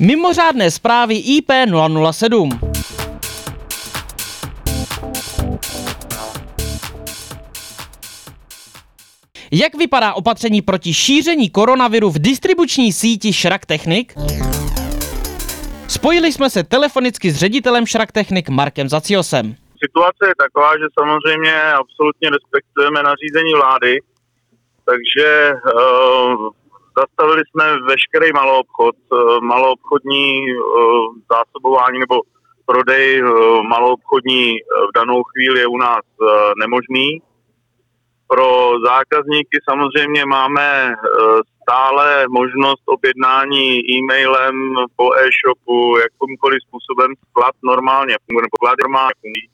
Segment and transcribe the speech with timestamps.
[0.00, 1.52] Mimořádné zprávy IP
[2.12, 2.50] 007.
[9.52, 14.14] Jak vypadá opatření proti šíření koronaviru v distribuční síti Šrak Technik?
[15.88, 19.54] Spojili jsme se telefonicky s ředitelem Šrak Technik Markem Zaciosem.
[19.84, 23.98] Situace je taková, že samozřejmě absolutně respektujeme nařízení vlády,
[24.84, 26.50] takže uh,
[26.98, 30.62] zastavili jsme veškerý maloobchod, uh, maloobchodní uh,
[31.32, 32.20] zásobování nebo
[32.66, 33.28] prodej uh,
[33.62, 34.54] maloobchodní
[34.88, 36.04] v danou chvíli je u nás
[36.58, 37.22] nemožný.
[38.28, 40.94] Pro zákazníky samozřejmě máme
[41.62, 44.56] stále možnost objednání e-mailem
[44.96, 49.46] po e-shopu, jakýmkoliv způsobem sklad normálně funguje, nebo sklad normálně funguje.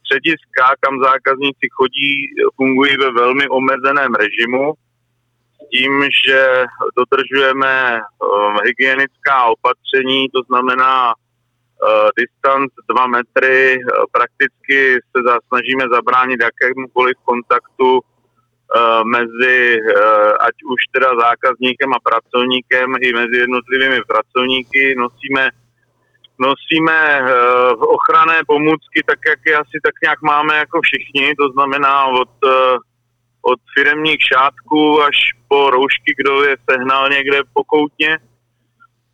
[0.00, 2.12] Střediska, kam zákazníci chodí,
[2.56, 4.64] fungují ve velmi omezeném režimu,
[5.70, 6.64] tím, že
[6.98, 15.18] dodržujeme um, hygienická opatření, to znamená uh, distanc 2 metry, uh, prakticky se
[15.48, 18.00] snažíme zabránit jakémukoliv kontaktu
[19.04, 19.78] mezi
[20.40, 24.94] ať už teda zákazníkem a pracovníkem i mezi jednotlivými pracovníky.
[24.98, 25.50] Nosíme
[26.38, 27.20] nosíme
[27.78, 32.34] ochranné pomůcky tak, jak je asi tak nějak máme jako všichni, to znamená od,
[33.52, 35.16] od firemních šátků až
[35.48, 38.18] po roušky, kdo je sehnal někde pokoutně.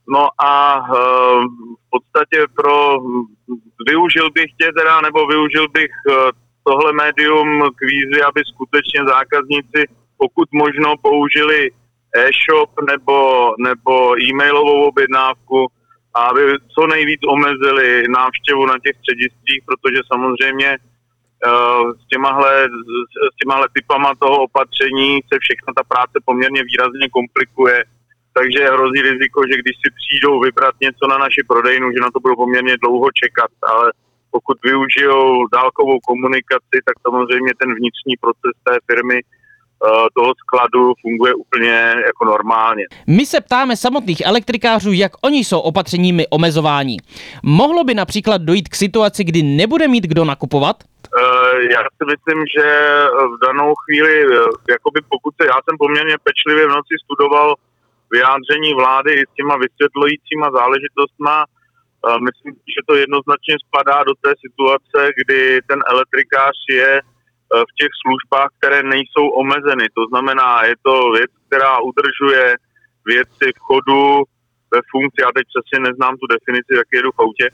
[0.09, 1.45] No a uh,
[1.83, 2.99] v podstatě pro,
[3.89, 6.15] využil bych tě teda, nebo využil bych uh,
[6.65, 9.81] tohle médium k výzvě, aby skutečně zákazníci
[10.23, 11.71] pokud možno použili
[12.17, 13.19] e-shop nebo,
[13.59, 15.67] nebo e-mailovou objednávku,
[16.15, 16.43] a aby
[16.75, 20.79] co nejvíc omezili návštěvu na těch střediscích, protože samozřejmě
[22.01, 22.69] s těmahle,
[23.33, 27.85] s těmahle typama toho opatření se všechna ta práce poměrně výrazně komplikuje,
[28.39, 32.20] takže hrozí riziko, že když si přijdou vybrat něco na naši prodejnu, že na to
[32.20, 33.93] budou poměrně dlouho čekat, ale
[34.31, 41.35] pokud využijou dálkovou komunikaci, tak samozřejmě ten vnitřní proces té firmy eh, toho skladu funguje
[41.35, 41.77] úplně
[42.07, 42.85] jako normálně.
[43.07, 46.97] My se ptáme samotných elektrikářů, jak oni jsou opatřeními omezování.
[47.42, 50.77] Mohlo by například dojít k situaci, kdy nebude mít kdo nakupovat?
[51.62, 52.67] Eh, já si myslím, že
[53.33, 57.55] v danou chvíli, eh, jakoby pokud se, já jsem poměrně pečlivě v noci studoval
[58.11, 61.45] vyjádření vlády i s těma vysvětlujícíma záležitostma,
[62.28, 67.02] Myslím, že to jednoznačně spadá do té situace, kdy ten elektrikář je e,
[67.68, 69.86] v těch službách, které nejsou omezeny.
[69.98, 72.56] To znamená, je to věc, která udržuje
[73.06, 74.23] věci v chodu,
[74.74, 75.18] ve funkci.
[75.23, 77.46] Já teď přesně neznám tu definici, jak jedu v autě,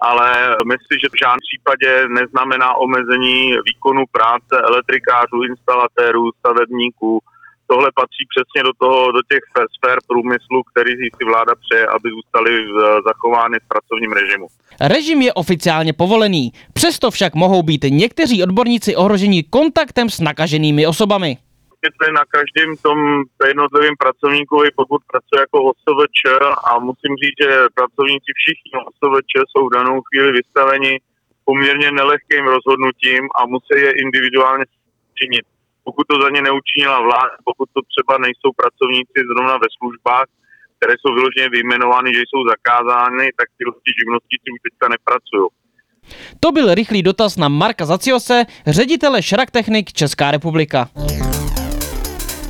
[0.00, 7.20] ale myslím, že v žádném případě neznamená omezení výkonu práce elektrikářů, instalatérů, stavebníků,
[7.70, 9.44] tohle patří přesně do, toho, do těch
[9.76, 12.52] sfér průmyslu, který si vláda přeje, aby zůstaly
[13.08, 14.46] zachovány v pracovním režimu.
[14.80, 21.36] Režim je oficiálně povolený, přesto však mohou být někteří odborníci ohroženi kontaktem s nakaženými osobami.
[21.84, 22.98] Je na každém tom
[23.46, 26.20] jednotlivým pracovníkovi, pokud pracuje jako OSVČ
[26.68, 30.92] a musím říct, že pracovníci všichni OSVČ jsou v danou chvíli vystaveni
[31.44, 34.64] poměrně nelehkým rozhodnutím a musí je individuálně
[35.18, 35.44] činit
[35.88, 40.26] pokud to za ně neučinila vláda, pokud to třeba nejsou pracovníci zrovna ve službách,
[40.76, 43.48] které jsou vyloženě vyjmenovány, že jsou zakázány, tak
[43.84, 45.46] ty živnostníci už teďka nepracují.
[46.40, 48.36] To byl rychlý dotaz na Marka Zaciose,
[48.66, 50.88] ředitele Šrak Technik Česká republika.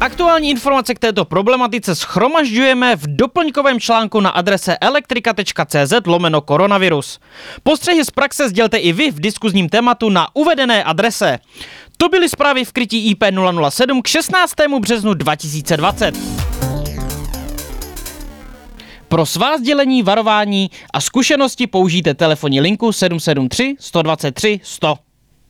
[0.01, 7.19] Aktuální informace k této problematice schromažďujeme v doplňkovém článku na adrese elektrika.cz lomeno koronavirus.
[7.63, 11.39] Postřehy z praxe sdělte i vy v diskuzním tématu na uvedené adrese.
[11.97, 13.25] To byly zprávy v krytí IP
[13.71, 14.55] 007 k 16.
[14.81, 16.15] březnu 2020.
[19.09, 25.08] Pro svá sdělení, varování a zkušenosti použijte telefonní linku 773 123 100.